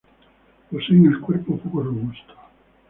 [0.71, 2.33] Poseen el cuerpo poco robusto.